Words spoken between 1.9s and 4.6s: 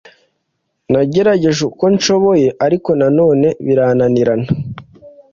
nshoboye, ariko nanone birananirana.